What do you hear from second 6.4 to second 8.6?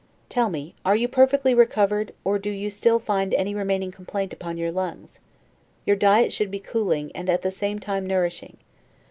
be cooling, and at the same time nourishing.